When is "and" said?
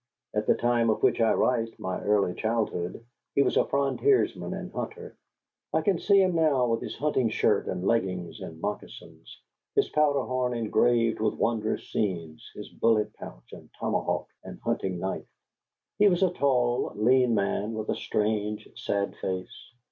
4.51-4.71, 7.67-7.85, 8.41-8.59, 13.53-13.69, 14.43-14.59